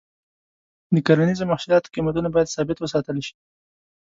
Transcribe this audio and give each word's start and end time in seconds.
د 0.93 0.95
کرنیزو 1.07 1.49
محصولاتو 1.51 1.91
قیمتونه 1.95 2.29
باید 2.31 2.53
ثابت 2.55 2.77
وساتل 2.79 3.17
شي. 3.27 3.35